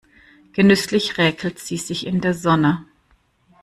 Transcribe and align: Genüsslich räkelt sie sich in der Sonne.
Genüsslich 0.53 1.19
räkelt 1.19 1.59
sie 1.59 1.77
sich 1.77 2.07
in 2.07 2.21
der 2.21 2.33
Sonne. 2.33 2.87